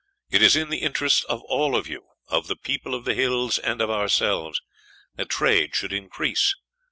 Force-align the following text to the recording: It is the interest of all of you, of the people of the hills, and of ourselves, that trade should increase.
It 0.31 0.41
is 0.41 0.55
the 0.55 0.63
interest 0.79 1.25
of 1.25 1.43
all 1.43 1.75
of 1.75 1.87
you, 1.87 2.07
of 2.27 2.47
the 2.47 2.55
people 2.55 2.95
of 2.95 3.05
the 3.05 3.13
hills, 3.13 3.59
and 3.59 3.79
of 3.83 3.91
ourselves, 3.91 4.59
that 5.13 5.29
trade 5.29 5.75
should 5.75 5.93
increase. 5.93 6.55